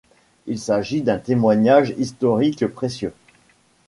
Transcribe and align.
Il 0.47 0.57
s'agit 0.57 1.03
d'un 1.03 1.19
témoignage 1.19 1.93
historique 1.95 2.65
précieux. 2.65 3.13